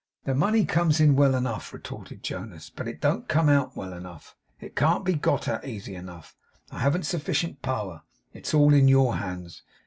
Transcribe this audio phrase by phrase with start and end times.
[0.23, 4.35] 'The money comes in well enough,' retorted Jonas, 'but it don't come out well enough.
[4.59, 6.35] It can't be got at easily enough.
[6.71, 8.01] I haven't sufficient power;
[8.33, 9.61] it is all in your hands.